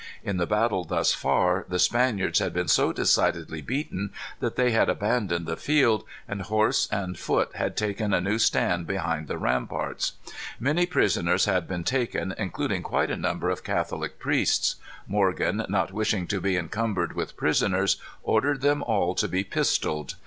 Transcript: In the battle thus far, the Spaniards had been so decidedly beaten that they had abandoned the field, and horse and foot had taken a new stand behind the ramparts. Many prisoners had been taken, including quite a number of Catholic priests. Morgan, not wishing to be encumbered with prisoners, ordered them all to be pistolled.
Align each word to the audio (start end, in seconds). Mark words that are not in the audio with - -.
In 0.23 0.37
the 0.37 0.47
battle 0.47 0.83
thus 0.83 1.13
far, 1.13 1.63
the 1.69 1.77
Spaniards 1.77 2.39
had 2.39 2.55
been 2.55 2.67
so 2.67 2.91
decidedly 2.91 3.61
beaten 3.61 4.11
that 4.39 4.55
they 4.55 4.71
had 4.71 4.89
abandoned 4.89 5.45
the 5.45 5.55
field, 5.55 6.05
and 6.27 6.41
horse 6.41 6.87
and 6.91 7.19
foot 7.19 7.51
had 7.55 7.77
taken 7.77 8.11
a 8.11 8.19
new 8.19 8.39
stand 8.39 8.87
behind 8.87 9.27
the 9.27 9.37
ramparts. 9.37 10.13
Many 10.59 10.87
prisoners 10.87 11.45
had 11.45 11.67
been 11.67 11.83
taken, 11.83 12.33
including 12.39 12.81
quite 12.81 13.11
a 13.11 13.15
number 13.15 13.51
of 13.51 13.63
Catholic 13.63 14.17
priests. 14.17 14.77
Morgan, 15.05 15.67
not 15.69 15.91
wishing 15.93 16.25
to 16.29 16.41
be 16.41 16.57
encumbered 16.57 17.13
with 17.13 17.37
prisoners, 17.37 17.97
ordered 18.23 18.61
them 18.61 18.81
all 18.81 19.13
to 19.13 19.27
be 19.27 19.43
pistolled. 19.43 20.15